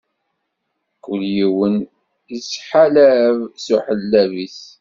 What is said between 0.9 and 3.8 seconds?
Kul yiwen ittḥalab s